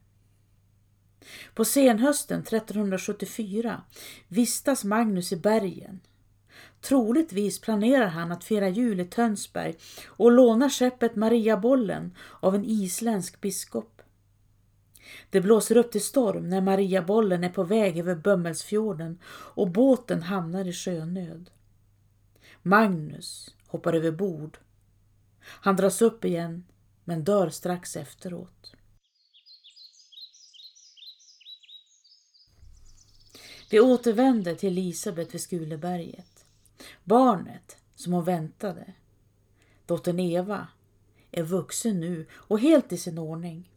På 1.54 1.64
senhösten 1.64 2.40
1374 2.40 3.82
vistas 4.28 4.84
Magnus 4.84 5.32
i 5.32 5.36
bergen. 5.36 6.00
Troligtvis 6.80 7.60
planerar 7.60 8.06
han 8.06 8.32
att 8.32 8.44
fira 8.44 8.68
jul 8.68 9.00
i 9.00 9.04
Tönsberg 9.04 9.74
och 10.06 10.32
lånar 10.32 10.68
skeppet 10.68 11.16
Mariabollen 11.16 12.14
av 12.40 12.54
en 12.54 12.64
isländsk 12.64 13.40
biskop. 13.40 14.02
Det 15.30 15.40
blåser 15.40 15.76
upp 15.76 15.92
till 15.92 16.04
storm 16.04 16.48
när 16.48 16.60
Mariabollen 16.60 17.44
är 17.44 17.48
på 17.48 17.64
väg 17.64 17.98
över 17.98 18.14
Bömmelsfjorden 18.14 19.18
och 19.26 19.70
båten 19.70 20.22
hamnar 20.22 20.64
i 20.64 20.72
sjönöd. 20.72 21.50
Magnus 22.62 23.54
hoppar 23.66 23.92
över 23.92 24.10
bord. 24.10 24.58
Han 25.40 25.76
dras 25.76 26.02
upp 26.02 26.24
igen 26.24 26.64
men 27.04 27.24
dör 27.24 27.48
strax 27.48 27.96
efteråt. 27.96 28.75
Vi 33.70 33.80
återvänder 33.80 34.54
till 34.54 34.68
Elisabet 34.68 35.34
vid 35.34 35.40
Skuleberget. 35.40 36.44
Barnet 37.04 37.76
som 37.94 38.12
hon 38.12 38.24
väntade, 38.24 38.92
dottern 39.86 40.20
Eva, 40.20 40.68
är 41.30 41.42
vuxen 41.42 42.00
nu 42.00 42.26
och 42.32 42.60
helt 42.60 42.92
i 42.92 42.96
sin 42.96 43.18
ordning. 43.18 43.70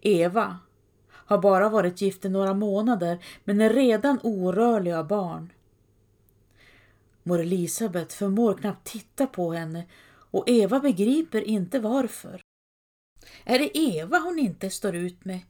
Eva 0.00 0.58
har 1.10 1.38
bara 1.38 1.68
varit 1.68 2.00
gift 2.00 2.24
i 2.24 2.28
några 2.28 2.54
månader 2.54 3.24
men 3.44 3.60
är 3.60 3.70
redan 3.70 4.18
orörlig 4.22 4.92
av 4.92 5.06
barn. 5.06 5.52
Mor 7.22 7.40
Elisabet 7.40 8.12
förmår 8.12 8.54
knappt 8.54 8.86
titta 8.86 9.26
på 9.26 9.52
henne 9.52 9.86
och 10.30 10.48
Eva 10.48 10.80
begriper 10.80 11.40
inte 11.40 11.80
varför. 11.80 12.42
Är 13.44 13.58
det 13.58 13.78
Eva 13.78 14.18
hon 14.18 14.38
inte 14.38 14.70
står 14.70 14.94
ut 14.94 15.24
med? 15.24 15.40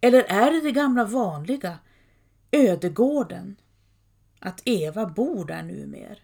Eller 0.00 0.22
är 0.22 0.50
det 0.50 0.60
det 0.60 0.72
gamla 0.72 1.04
vanliga, 1.04 1.78
ödegården? 2.54 3.56
Att 4.38 4.62
Eva 4.64 5.06
bor 5.06 5.44
där 5.44 5.62
numer? 5.62 6.22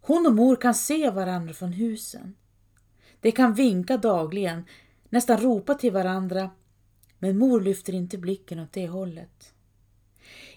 Hon 0.00 0.26
och 0.26 0.34
mor 0.34 0.56
kan 0.56 0.74
se 0.74 1.10
varandra 1.10 1.54
från 1.54 1.72
husen. 1.72 2.34
De 3.20 3.32
kan 3.32 3.54
vinka 3.54 3.96
dagligen, 3.96 4.64
nästan 5.08 5.40
ropa 5.40 5.74
till 5.74 5.92
varandra, 5.92 6.50
men 7.18 7.38
mor 7.38 7.60
lyfter 7.60 7.92
inte 7.92 8.18
blicken 8.18 8.58
åt 8.58 8.72
det 8.72 8.88
hållet. 8.88 9.54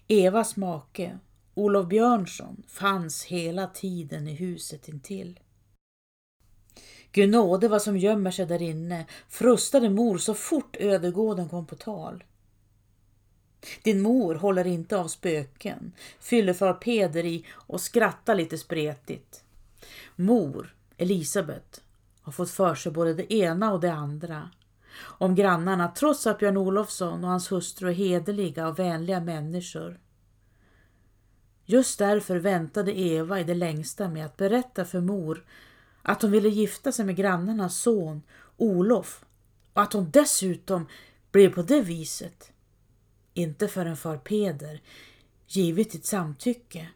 Evas 0.08 0.56
make, 0.56 1.20
Olof 1.54 1.88
Björnsson, 1.88 2.64
fanns 2.68 3.24
hela 3.24 3.68
tiden 3.68 4.28
i 4.28 4.34
huset 4.34 4.88
intill. 4.88 5.40
Gud 7.12 7.30
nåde 7.30 7.68
vad 7.68 7.82
som 7.82 7.98
gömmer 7.98 8.32
sig 8.32 8.46
där 8.46 8.62
inne, 8.62 9.06
frustade 9.30 9.90
mor 9.90 10.18
så 10.18 10.34
fort 10.34 10.78
ödegården 10.80 11.50
kom 11.50 11.66
på 11.66 11.76
tal. 11.76 12.24
Din 13.84 14.02
mor 14.02 14.36
håller 14.36 14.68
inte 14.68 14.98
av 14.98 15.08
spöken, 15.08 15.92
fyller 16.20 16.54
för 16.54 16.74
Peder 16.74 17.26
i 17.26 17.46
och 17.52 17.82
skrattar 17.82 18.36
lite 18.36 18.58
spretigt. 18.58 19.44
Mor, 20.16 20.76
Elisabet, 20.98 21.82
har 22.22 22.32
fått 22.32 22.52
för 22.52 22.76
sig 22.76 22.92
både 22.92 23.14
det 23.14 23.34
ena 23.34 23.74
och 23.74 23.80
det 23.80 23.94
andra. 23.94 24.50
Om 25.02 25.36
grannarna, 25.36 25.88
trots 25.88 26.28
att 26.28 26.40
Björn 26.40 26.58
Olofsson 26.58 27.24
och 27.24 27.30
hans 27.30 27.52
hustru 27.52 27.90
är 27.90 27.94
hederliga 27.94 28.68
och 28.68 28.80
vänliga 28.80 29.20
människor. 29.20 30.00
Just 31.66 32.00
därför 32.00 32.38
väntade 32.38 33.00
Eva 33.00 33.40
i 33.40 33.44
det 33.44 33.54
längsta 33.54 34.10
med 34.10 34.26
att 34.26 34.38
berätta 34.38 34.86
för 34.86 35.02
mor 35.02 35.46
att 36.02 36.22
hon 36.22 36.32
ville 36.32 36.50
gifta 36.50 36.92
sig 36.92 37.06
med 37.06 37.16
grannarnas 37.16 37.78
son 37.78 38.22
Olof 38.58 39.26
och 39.74 39.82
att 39.82 39.94
hon 39.94 40.12
dessutom 40.12 40.88
blev 41.32 41.54
på 41.54 41.62
det 41.62 41.82
viset. 41.82 42.52
Inte 43.40 43.68
förrän 43.68 43.98
far 43.98 44.18
Peder 44.18 44.82
givit 45.48 45.92
sitt 45.92 46.06
samtycke. 46.06 46.90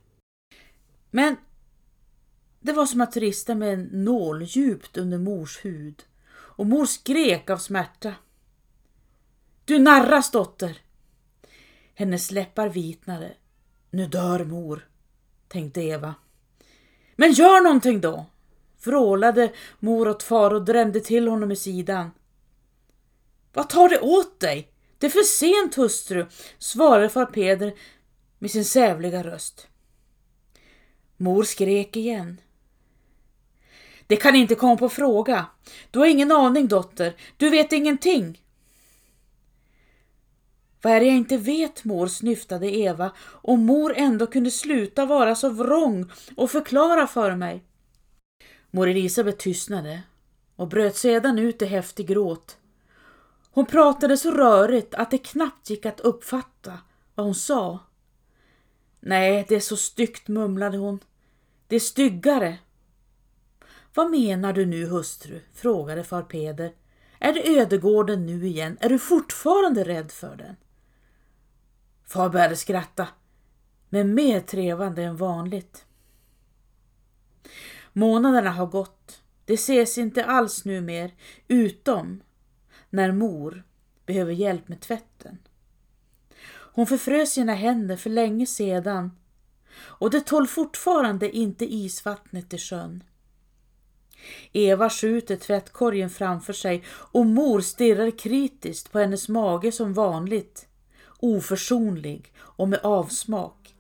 Men 1.12 1.36
det 2.60 2.74
var 2.74 2.86
som 2.86 3.02
att 3.02 3.18
rista 3.18 3.56
med 3.56 3.74
en 3.74 3.84
nål 3.84 4.44
djupt 4.44 4.98
under 4.98 5.18
mors 5.18 5.66
hud 5.66 6.04
och 6.30 6.66
mor 6.66 6.86
skrek 6.86 7.50
av 7.50 7.58
smärta. 7.58 8.14
Du 9.66 9.80
narras 9.80 10.32
dotter! 10.32 10.82
Hennes 11.94 12.32
läppar 12.32 12.70
vitnade. 12.70 13.34
Nu 13.90 14.08
dör 14.08 14.46
mor, 14.46 14.88
tänkte 15.48 15.82
Eva. 15.82 16.16
Men 17.16 17.32
gör 17.32 17.64
någonting 17.64 18.02
då! 18.02 18.26
vrålade 18.84 19.54
mor 19.80 20.08
åt 20.08 20.24
far 20.24 20.54
och 20.54 20.66
drämde 20.66 21.00
till 21.00 21.28
honom 21.28 21.52
i 21.52 21.56
sidan. 21.56 22.12
Vad 23.54 23.70
tar 23.70 23.90
det 23.90 24.00
åt 24.00 24.40
dig? 24.40 24.73
Det 25.04 25.08
är 25.08 25.12
för 25.12 25.24
sent 25.24 25.76
hustru, 25.76 26.26
svarade 26.58 27.10
far 27.10 27.26
Peder 27.26 27.74
med 28.40 28.52
sin 28.52 28.66
sävliga 28.66 29.24
röst. 29.24 29.68
Mor 31.18 31.44
skrek 31.44 31.96
igen. 31.96 32.42
Det 34.08 34.16
kan 34.16 34.36
inte 34.36 34.56
komma 34.56 34.78
på 34.78 34.90
fråga. 34.90 35.46
Du 35.92 36.00
har 36.00 36.06
ingen 36.06 36.32
aning 36.32 36.68
dotter, 36.68 37.16
du 37.38 37.50
vet 37.50 37.74
ingenting. 37.74 38.42
Vad 40.82 40.94
är 40.94 41.00
det 41.00 41.06
jag 41.06 41.16
inte 41.16 41.38
vet 41.38 41.84
mor, 41.84 42.08
snyftade 42.08 42.76
Eva, 42.76 43.12
om 43.26 43.66
mor 43.66 43.94
ändå 43.96 44.28
kunde 44.28 44.52
sluta 44.52 45.06
vara 45.06 45.36
så 45.36 45.50
vrång 45.50 46.12
och 46.36 46.52
förklara 46.52 47.08
för 47.08 47.36
mig. 47.36 47.64
Mor 48.72 48.88
Elisabet 48.90 49.40
tystnade 49.40 50.02
och 50.56 50.68
bröt 50.68 50.96
sedan 50.96 51.40
ut 51.40 51.62
i 51.62 51.66
häftig 51.66 52.08
gråt. 52.08 52.58
Hon 53.56 53.66
pratade 53.66 54.18
så 54.18 54.32
rörigt 54.32 54.96
att 54.96 55.12
det 55.12 55.18
knappt 55.18 55.70
gick 55.70 55.86
att 55.86 56.00
uppfatta 56.00 56.80
vad 57.16 57.26
hon 57.26 57.36
sa. 57.36 57.80
Nej, 59.00 59.46
det 59.50 59.56
är 59.56 59.60
så 59.60 59.78
styggt, 59.78 60.28
mumlade 60.28 60.78
hon. 60.78 61.00
Det 61.68 61.76
är 61.76 61.80
styggare. 61.80 62.58
Vad 63.94 64.12
menar 64.12 64.54
du 64.54 64.66
nu, 64.66 64.86
hustru? 64.86 65.42
frågade 65.54 66.04
far 66.04 66.22
Peder. 66.22 66.74
Är 67.20 67.34
det 67.34 67.60
ödegården 67.60 68.26
nu 68.26 68.48
igen? 68.48 68.78
Är 68.82 68.90
du 68.90 69.00
fortfarande 69.00 69.84
rädd 69.84 70.12
för 70.12 70.36
den? 70.36 70.56
Far 72.08 72.30
började 72.30 72.56
skratta, 72.56 73.08
men 73.90 74.14
mer 74.14 74.40
trevande 74.40 75.04
än 75.04 75.18
vanligt. 75.18 75.86
Månaderna 77.94 78.50
har 78.52 78.66
gått. 78.66 79.22
Det 79.46 79.54
ses 79.54 79.98
inte 79.98 80.26
alls 80.26 80.66
nu 80.66 80.82
mer, 80.82 81.14
utom 81.48 82.22
när 82.94 83.12
mor 83.12 83.64
behöver 84.06 84.34
hjälp 84.34 84.68
med 84.68 84.82
tvätten. 84.82 85.38
Hon 86.46 86.88
förfrös 86.88 87.34
sina 87.34 87.54
händer 87.54 87.98
för 87.98 88.10
länge 88.10 88.46
sedan 88.46 89.12
och 89.76 90.10
det 90.10 90.22
tål 90.22 90.48
fortfarande 90.48 91.38
inte 91.38 91.74
isvattnet 91.74 92.54
i 92.54 92.58
sjön. 92.58 93.04
Eva 94.52 94.90
skjuter 94.90 95.36
tvättkorgen 95.36 96.10
framför 96.10 96.54
sig 96.54 96.84
och 96.90 97.26
mor 97.26 97.62
stirrar 97.62 98.18
kritiskt 98.18 98.92
på 98.92 99.00
hennes 99.00 99.30
mage 99.30 99.72
som 99.72 99.94
vanligt, 99.94 100.68
oförsonlig 101.20 102.34
och 102.38 102.70
med 102.70 102.80
avsmak. 102.84 103.76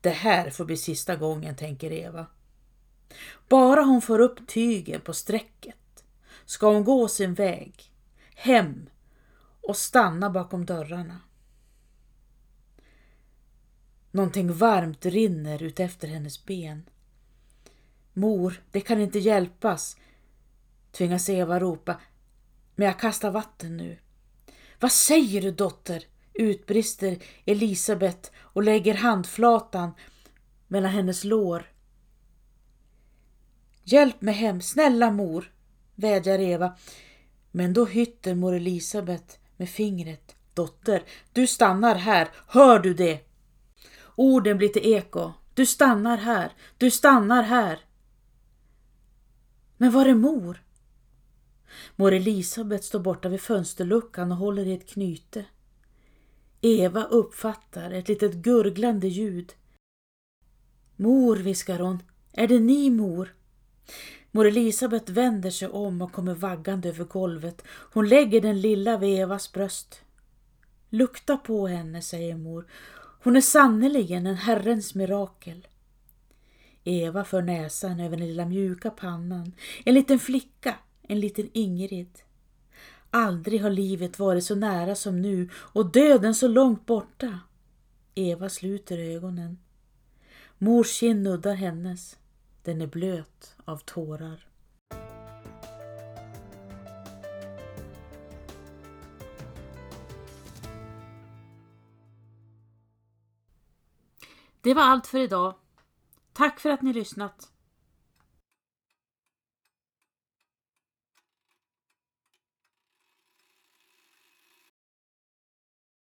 Det 0.00 0.10
här 0.10 0.50
får 0.50 0.64
bli 0.64 0.76
sista 0.76 1.16
gången, 1.16 1.56
tänker 1.56 1.92
Eva. 1.92 2.26
Bara 3.48 3.82
hon 3.82 4.02
får 4.02 4.18
upp 4.18 4.48
tygen 4.48 5.00
på 5.00 5.12
strecket 5.12 5.81
ska 6.52 6.72
hon 6.72 6.84
gå 6.84 7.08
sin 7.08 7.34
väg, 7.34 7.92
hem 8.34 8.90
och 9.60 9.76
stanna 9.76 10.30
bakom 10.30 10.66
dörrarna. 10.66 11.20
Någonting 14.10 14.52
varmt 14.52 15.06
rinner 15.06 15.62
ut 15.62 15.80
efter 15.80 16.08
hennes 16.08 16.44
ben. 16.44 16.82
Mor, 18.12 18.62
det 18.70 18.80
kan 18.80 19.00
inte 19.00 19.18
hjälpas, 19.18 19.96
tvingas 20.90 21.28
Eva 21.28 21.60
ropa. 21.60 22.00
Men 22.74 22.86
jag 22.86 22.98
kastar 22.98 23.30
vatten 23.30 23.76
nu. 23.76 23.98
Vad 24.80 24.92
säger 24.92 25.42
du 25.42 25.50
dotter? 25.50 26.04
utbrister 26.34 27.18
Elisabet 27.44 28.32
och 28.36 28.62
lägger 28.62 28.94
handflatan 28.94 29.90
mellan 30.68 30.90
hennes 30.90 31.24
lår. 31.24 31.72
Hjälp 33.82 34.20
mig 34.20 34.34
hem, 34.34 34.60
snälla 34.60 35.10
mor, 35.10 35.52
vädjar 36.02 36.38
Eva. 36.38 36.76
Men 37.50 37.72
då 37.72 37.84
hytter 37.84 38.34
mor 38.34 38.54
Elisabet 38.54 39.38
med 39.56 39.68
fingret. 39.68 40.36
Dotter, 40.54 41.02
du 41.32 41.46
stannar 41.46 41.94
här, 41.94 42.28
hör 42.46 42.78
du 42.78 42.94
det? 42.94 43.20
Orden 44.16 44.58
blir 44.58 44.68
till 44.68 44.92
eko. 44.92 45.32
Du 45.54 45.66
stannar 45.66 46.16
här, 46.16 46.52
du 46.78 46.90
stannar 46.90 47.42
här. 47.42 47.78
Men 49.76 49.90
var 49.90 50.06
är 50.06 50.14
mor? 50.14 50.62
Mor 51.96 52.12
Elisabet 52.12 52.84
står 52.84 53.00
borta 53.00 53.28
vid 53.28 53.40
fönsterluckan 53.40 54.32
och 54.32 54.38
håller 54.38 54.66
i 54.66 54.72
ett 54.72 54.88
knyte. 54.88 55.44
Eva 56.60 57.04
uppfattar 57.04 57.90
ett 57.90 58.08
litet 58.08 58.34
gurglande 58.34 59.08
ljud. 59.08 59.52
Mor, 60.96 61.36
viskar 61.36 61.78
hon, 61.78 62.02
är 62.32 62.48
det 62.48 62.60
ni 62.60 62.90
mor? 62.90 63.34
Mor 64.34 64.46
Elisabet 64.46 65.08
vänder 65.10 65.50
sig 65.50 65.68
om 65.68 66.02
och 66.02 66.12
kommer 66.12 66.34
vaggande 66.34 66.88
över 66.88 67.04
golvet. 67.04 67.62
Hon 67.68 68.08
lägger 68.08 68.40
den 68.40 68.60
lilla 68.60 68.98
vid 68.98 69.20
Evas 69.20 69.52
bröst. 69.52 70.00
Lukta 70.90 71.36
på 71.36 71.66
henne, 71.66 72.02
säger 72.02 72.36
mor. 72.36 72.66
Hon 73.22 73.36
är 73.36 73.40
sannerligen 73.40 74.26
en 74.26 74.34
Herrens 74.36 74.94
mirakel. 74.94 75.66
Eva 76.84 77.24
för 77.24 77.42
näsan 77.42 78.00
över 78.00 78.16
den 78.16 78.26
lilla 78.26 78.46
mjuka 78.46 78.90
pannan. 78.90 79.52
En 79.84 79.94
liten 79.94 80.18
flicka, 80.18 80.74
en 81.02 81.20
liten 81.20 81.48
Ingrid. 81.52 82.18
Aldrig 83.10 83.62
har 83.62 83.70
livet 83.70 84.18
varit 84.18 84.44
så 84.44 84.54
nära 84.54 84.94
som 84.94 85.22
nu 85.22 85.48
och 85.54 85.92
döden 85.92 86.34
så 86.34 86.48
långt 86.48 86.86
borta. 86.86 87.40
Eva 88.14 88.48
sluter 88.48 88.98
ögonen. 88.98 89.58
Mors 90.58 90.90
kind 90.90 91.22
nuddar 91.22 91.54
hennes. 91.54 92.16
Den 92.62 92.80
är 92.80 92.86
blöt 92.86 93.56
av 93.64 93.76
tårar. 93.78 94.48
Det 104.60 104.74
var 104.74 104.82
allt 104.82 105.06
för 105.06 105.18
idag. 105.18 105.54
Tack 106.32 106.60
för 106.60 106.70
att 106.70 106.82
ni 106.82 106.92
lyssnat. 106.92 107.51